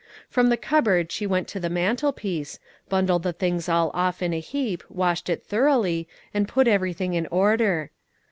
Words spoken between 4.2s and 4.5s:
in a